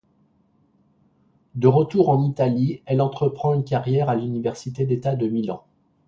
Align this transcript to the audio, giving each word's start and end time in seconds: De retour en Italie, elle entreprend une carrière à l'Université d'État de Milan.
De 1.53 1.67
retour 1.67 2.09
en 2.09 2.23
Italie, 2.23 2.81
elle 2.87 3.01
entreprend 3.01 3.53
une 3.53 3.63
carrière 3.63 4.09
à 4.09 4.15
l'Université 4.15 4.83
d'État 4.87 5.15
de 5.15 5.27
Milan. 5.27 5.63